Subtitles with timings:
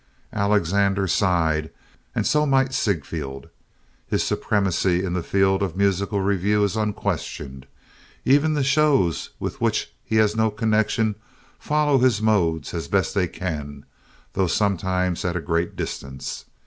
[0.33, 1.69] Alexander sighed
[2.15, 3.49] and so might Ziegfeld.
[4.07, 7.67] His supremacy in the field of musical revue is unquestioned.
[8.25, 11.13] Even the shows with which he has no connection
[11.59, 13.85] follow his modes as best they can,
[14.33, 16.45] though sometimes at a great distance.